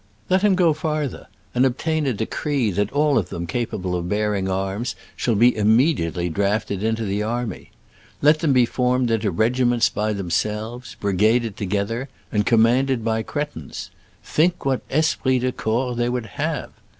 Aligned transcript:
Let 0.31 0.41
him 0.41 0.55
go 0.55 0.73
farther, 0.73 1.27
and 1.53 1.63
obtain 1.63 2.07
a 2.07 2.13
decree 2.13 2.71
that 2.71 2.91
all 2.91 3.19
of 3.19 3.29
them 3.29 3.45
capable 3.45 3.95
of 3.95 4.09
bearing 4.09 4.49
arms 4.49 4.95
shall 5.15 5.35
be 5.35 5.55
immediately 5.55 6.27
drafted 6.27 6.81
into 6.81 7.05
the 7.05 7.21
army. 7.21 7.69
Let 8.19 8.39
them 8.39 8.51
be 8.51 8.65
formed 8.65 9.11
into 9.11 9.29
regiments 9.29 9.89
by 9.89 10.13
themselves, 10.13 10.95
brigaded 10.99 11.55
together 11.55 12.09
and 12.31 12.47
com 12.47 12.61
manded 12.61 13.03
by 13.03 13.21
cretins. 13.21 13.91
Think 14.23 14.65
what 14.65 14.81
esprit 14.89 15.37
de 15.37 15.51
corps 15.51 15.93
they 15.95 16.09
would 16.09 16.25
have 16.25 16.71